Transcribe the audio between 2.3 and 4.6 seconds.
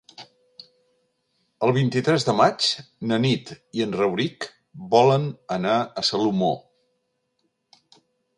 maig na Nit i en Rauric